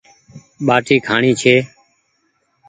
ٻآٽي 0.65 0.95
کآڻي 1.07 1.31
ڇي 1.41 1.55